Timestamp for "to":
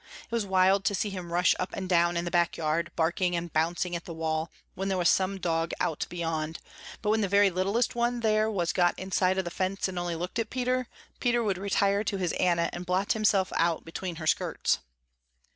0.85-0.95, 12.05-12.17